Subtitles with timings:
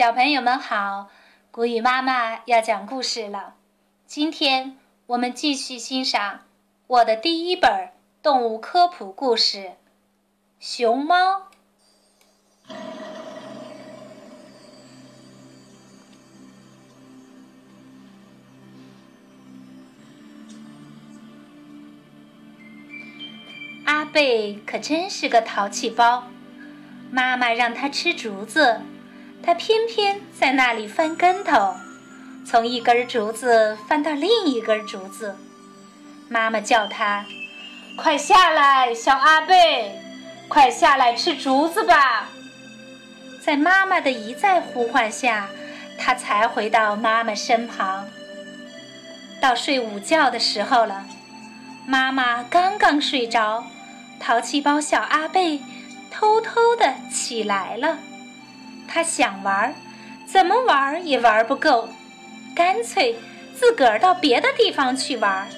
[0.00, 1.10] 小朋友们好，
[1.50, 3.56] 古雨妈妈要讲故事了。
[4.06, 6.40] 今天我们继续欣赏
[6.86, 7.90] 我的第一本
[8.22, 9.58] 动物科普故事
[10.58, 11.50] 《熊猫》。
[23.84, 26.24] 阿贝可真是个淘气包，
[27.10, 28.80] 妈妈让他吃竹子。
[29.42, 31.74] 他偏偏在那里翻跟头，
[32.46, 35.36] 从一根竹子翻到另一根竹子。
[36.28, 37.24] 妈妈叫他
[37.96, 39.98] ：“快下来，小阿贝，
[40.48, 42.28] 快下来吃竹子吧！”
[43.42, 45.48] 在妈妈的一再呼唤下，
[45.98, 48.06] 他才回到妈妈身旁。
[49.40, 51.06] 到睡午觉的时候了，
[51.86, 53.64] 妈妈刚刚睡着，
[54.20, 55.62] 淘气包小阿贝
[56.10, 57.98] 偷偷的起来了。
[58.92, 59.72] 他想玩，
[60.26, 61.88] 怎么玩也玩不够，
[62.56, 63.16] 干脆
[63.54, 65.48] 自个儿到别的地方去玩。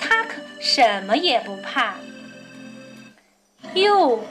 [0.00, 1.96] 他可什么也不怕。
[3.74, 4.24] 哟，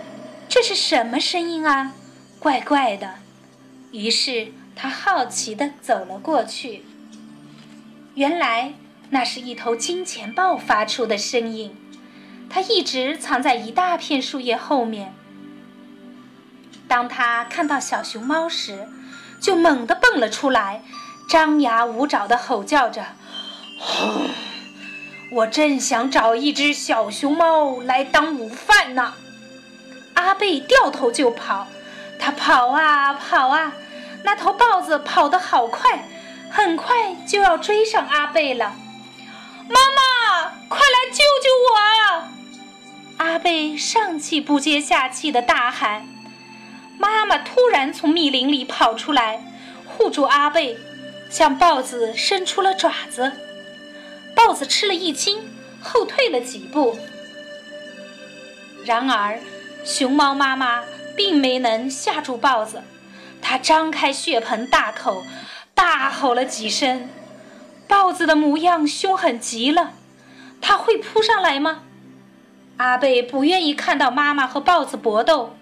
[0.49, 1.93] 这是什么声音啊？
[2.39, 3.13] 怪怪的。
[3.91, 6.83] 于是他好奇地走了过去。
[8.15, 8.73] 原来
[9.11, 11.75] 那是一头金钱豹发出的声音。
[12.49, 15.13] 它一直藏在一大片树叶后面。
[16.91, 18.89] 当他看到小熊猫时，
[19.39, 20.81] 就猛地蹦了出来，
[21.29, 23.05] 张牙舞爪地吼叫着
[25.31, 29.13] ：“我正想找一只小熊猫来当午饭呢！”
[30.15, 31.67] 阿贝掉头就跑，
[32.19, 33.71] 他跑啊跑啊，
[34.25, 36.09] 那头豹子跑得好快，
[36.49, 38.75] 很快就要追上阿贝了。
[39.69, 43.25] 妈妈，快来救救我！
[43.25, 46.05] 阿贝上气不接下气地大喊。
[47.01, 49.43] 妈妈突然从密林里跑出来，
[49.87, 50.77] 护住阿贝，
[51.31, 53.31] 向豹子伸出了爪子。
[54.35, 55.39] 豹子吃了一惊，
[55.81, 56.95] 后退了几步。
[58.85, 59.39] 然而，
[59.83, 60.83] 熊猫妈妈
[61.17, 62.83] 并没能吓住豹子，
[63.41, 65.23] 它张开血盆大口，
[65.73, 67.09] 大吼了几声。
[67.87, 69.93] 豹子的模样凶狠极了，
[70.61, 71.81] 它会扑上来吗？
[72.77, 75.57] 阿贝不愿意看到妈妈和豹子搏斗，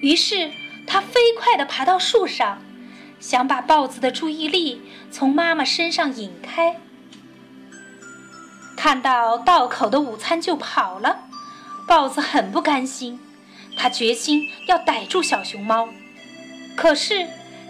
[0.00, 0.50] 于是。
[0.86, 2.62] 它飞快地爬到树上，
[3.18, 6.76] 想把豹子的注意力从妈妈身上引开。
[8.76, 11.24] 看到道口的午餐就跑了，
[11.86, 13.18] 豹子很不甘心，
[13.78, 15.88] 他决心要逮住小熊猫。
[16.76, 17.26] 可是，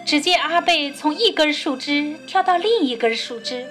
[0.06, 3.66] 只见阿贝从一根树枝跳到另一根树枝，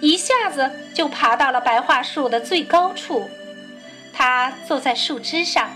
[0.00, 3.28] 一下子就爬到了白桦树的最高处。
[4.12, 5.70] 他坐在树枝上，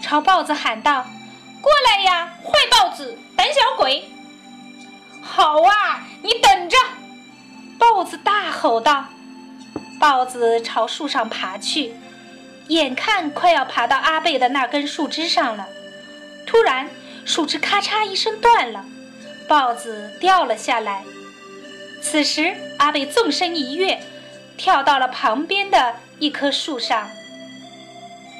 [0.00, 1.06] 朝豹子喊道。
[1.60, 2.01] 过来，
[3.36, 4.04] 胆小鬼！
[5.22, 6.76] 好啊，你等着！
[7.78, 9.06] 豹子大吼道。
[9.98, 11.94] 豹子朝树上爬去，
[12.68, 15.68] 眼看快要爬到阿贝的那根树枝上了，
[16.46, 16.90] 突然
[17.24, 18.84] 树枝咔嚓一声断了，
[19.48, 21.04] 豹子掉了下来。
[22.02, 24.00] 此时阿贝纵身一跃，
[24.56, 27.08] 跳到了旁边的一棵树上。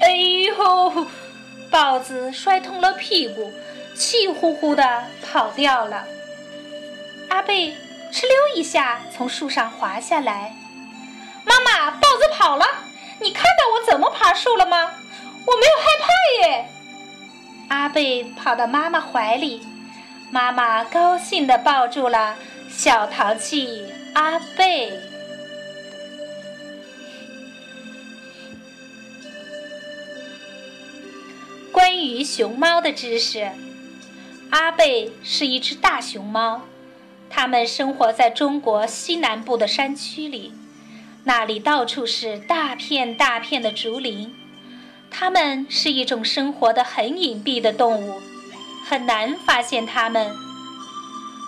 [0.00, 1.06] 哎呦！
[1.70, 3.50] 豹子摔痛了屁股，
[3.94, 6.04] 气呼呼地跑掉了。
[7.28, 7.76] 阿贝
[8.12, 10.54] 哧溜一下从树上滑下来。
[11.44, 12.66] 妈妈，豹子跑了，
[13.20, 14.92] 你看到我怎么爬树了吗？
[15.44, 16.06] 我没有害怕
[16.46, 16.68] 耶。
[17.68, 19.66] 阿贝跑到妈妈怀里，
[20.30, 22.36] 妈妈高兴地抱住了
[22.68, 24.92] 小淘气阿贝。
[31.72, 33.50] 关于熊猫的知识，
[34.52, 36.60] 阿贝是一只大熊猫，
[37.30, 40.52] 它们生活在中国西南部的山区里，
[41.24, 44.34] 那里到处是大片大片的竹林。
[45.10, 48.20] 它们是一种生活的很隐蔽的动物，
[48.84, 50.30] 很难发现它们。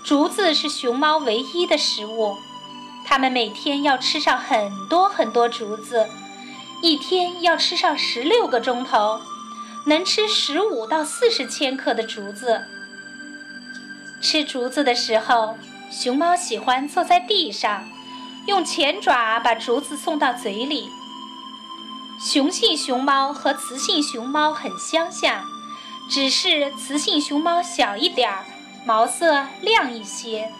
[0.02, 2.34] 竹子是熊猫唯一的食物，
[3.04, 6.08] 它们每天要吃上很多很多竹子，
[6.80, 9.20] 一天要吃上十六个钟头。
[9.86, 12.64] 能吃十五到四十千克的竹子。
[14.24, 15.54] 吃竹子的时候，
[15.90, 17.86] 熊猫喜欢坐在地上，
[18.46, 20.88] 用前爪把竹子送到嘴里。
[22.18, 25.44] 雄性熊猫和雌性熊猫很相像，
[26.10, 28.46] 只是雌性熊猫小一点儿，
[28.86, 30.50] 毛色亮一些。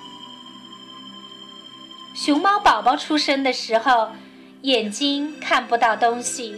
[2.15, 4.11] 熊猫宝宝出生的时候，
[4.61, 6.55] 眼睛看不到东西。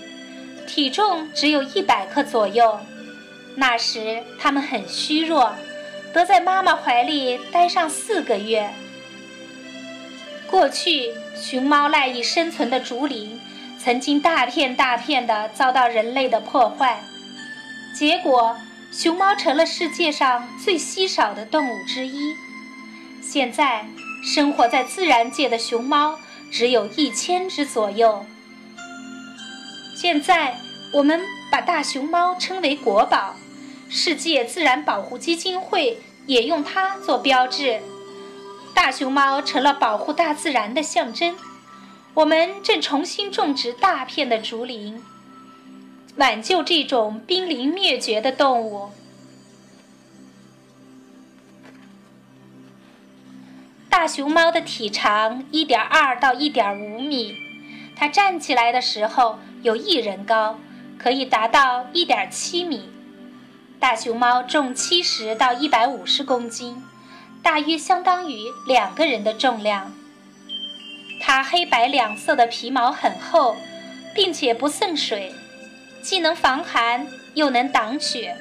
[0.67, 2.81] 体重只有一百克左右，
[3.55, 5.55] 那时它们很虚弱，
[6.17, 8.71] 得在妈妈怀里待上四个月。
[10.51, 13.39] 过去，熊猫赖以生存的竹林，
[13.79, 17.01] 曾经大片大片的遭到人类的破坏，
[17.95, 18.57] 结果
[18.91, 22.35] 熊猫成了世界上最稀少的动物之一。
[23.21, 23.85] 现在，
[24.25, 26.19] 生活在自然界的熊猫
[26.51, 28.25] 只有一千只左右。
[29.95, 30.55] 现在，
[30.95, 31.21] 我们
[31.53, 33.37] 把大熊猫称为国宝，
[33.99, 37.81] 世界自然保护基金会也用它做标志。
[38.75, 41.35] 大熊猫成了保护大自然的象征。
[42.13, 45.03] 我们正重新种植大片的竹林，
[46.17, 48.91] 挽救这种濒临灭绝的动物。
[53.89, 57.35] 大熊猫的体长一点二到一点五米，
[57.97, 60.59] 它站起来的时候有一人高，
[60.99, 62.91] 可以达到一点七米。
[63.79, 66.83] 大熊猫重七十到一百五十公斤。
[67.43, 69.93] 大约相当于两个人的重量。
[71.21, 73.55] 它黑白两色的皮毛很厚，
[74.15, 75.33] 并且不渗水，
[76.03, 78.37] 既能防寒又能挡雪。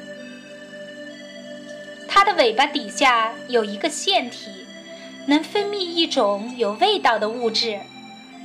[2.08, 4.50] 它的尾巴底下有一个腺体，
[5.28, 7.80] 能分泌一种有味道的物质。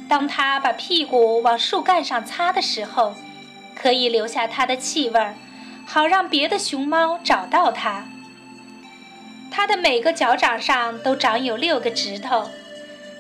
[0.08, 3.14] 当它把屁股往树干上擦的时候，
[3.75, 5.34] 可以留下它的气味儿，
[5.92, 8.04] 好让别的熊猫找到它。
[9.50, 12.48] 它的每个脚掌上都长有六个指头，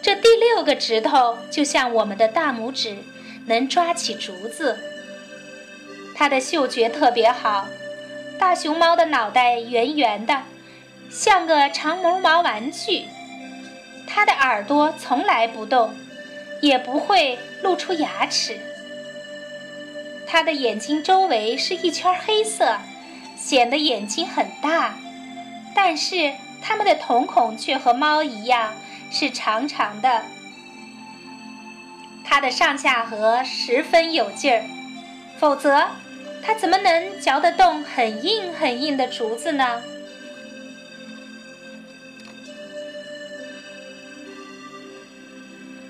[0.00, 2.98] 这第六个指头就像我们的大拇指，
[3.46, 4.78] 能抓起竹子。
[6.14, 7.66] 它的嗅觉特别好，
[8.38, 10.42] 大熊猫的脑袋圆圆的，
[11.10, 13.06] 像个长毛毛玩具。
[14.06, 15.92] 它的耳朵从来不动，
[16.60, 18.56] 也不会露出牙齿。
[20.32, 22.78] 它的眼睛周围是一圈黑色，
[23.36, 24.94] 显得眼睛很大。
[25.74, 26.32] 但是
[26.62, 28.72] 它们的瞳孔却和猫一样
[29.10, 30.22] 是长长的。
[32.24, 34.62] 它的上下颌十分有劲儿，
[35.40, 35.88] 否则
[36.44, 39.82] 它怎么能嚼得动很硬很硬的竹子呢？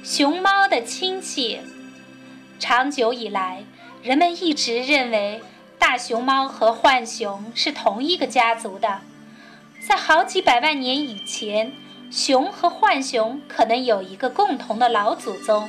[0.03, 1.61] 熊猫的亲戚，
[2.59, 3.65] 长久以来，
[4.03, 5.43] 人们一直认为
[5.79, 9.01] 大熊猫和浣熊是同一个家族的。
[9.87, 11.73] 在好几百万年以前，
[12.11, 15.69] 熊和浣熊可能有一个共同的老祖宗，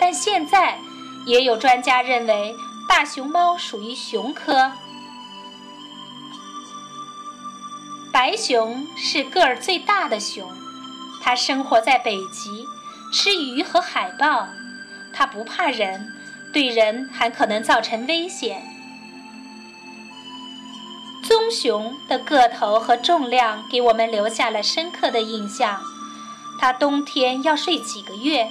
[0.00, 0.78] 但现在
[1.26, 2.54] 也有专家认为
[2.88, 4.72] 大熊猫属于熊科。
[8.12, 10.50] 白熊是个儿最大的熊，
[11.22, 12.64] 它生活在北极，
[13.12, 14.48] 吃鱼和海豹，
[15.12, 16.12] 它不怕人，
[16.52, 18.62] 对人还可能造成危险。
[21.24, 25.80] 棕熊的个头和重量给我们留下了深刻的印象。
[26.60, 28.48] 它冬天要睡几个月，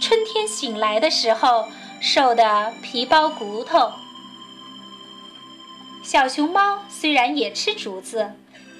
[0.00, 1.68] 春天醒来的时候
[2.00, 3.92] 瘦得皮包骨头。
[6.02, 8.32] 小熊猫虽然也吃竹子，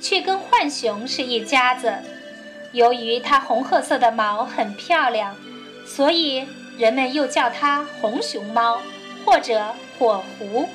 [0.02, 1.92] 却跟浣熊是一家子。
[2.72, 5.34] 由于它红褐色的毛很漂亮，
[5.86, 6.46] 所以
[6.78, 8.80] 人们又叫它红熊猫
[9.26, 10.68] 或者火狐。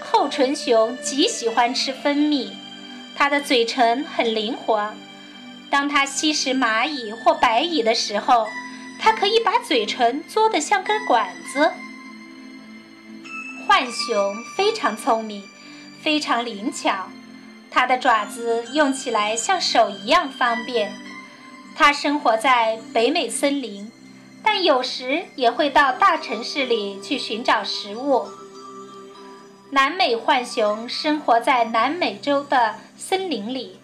[0.00, 2.56] 厚唇熊极喜欢吃蜂蜜，
[3.14, 4.92] 它的嘴唇很灵活。
[5.70, 8.48] 当它吸食蚂蚁或白蚁的时候，
[8.98, 11.72] 它可以把嘴唇嘬得像根管子。
[13.68, 15.44] 浣熊非常聪明，
[16.02, 17.10] 非常灵巧，
[17.70, 20.92] 它的爪子用起来像手一样方便。
[21.76, 23.92] 它生活在北美森林，
[24.42, 28.26] 但有时也会到大城市里去寻找食物。
[29.70, 33.78] 南美浣熊生活在南美洲的森林里，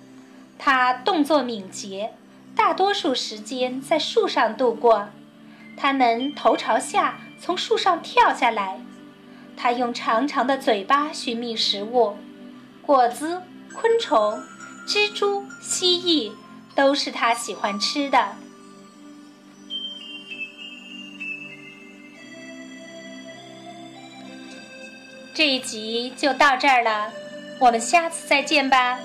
[0.58, 2.14] 它动作敏捷，
[2.56, 5.08] 大多数时间在树上度过。
[5.76, 8.80] 它能头朝下从树上跳下来。
[9.56, 12.16] 它用长长的嘴巴寻觅食物，
[12.80, 13.42] 果子、
[13.74, 14.42] 昆虫、
[14.86, 16.32] 蜘蛛、蜥蜴
[16.74, 18.36] 都是它喜欢吃的。
[25.34, 27.12] 这一集就到这儿了，
[27.58, 29.00] 我们下次再见吧。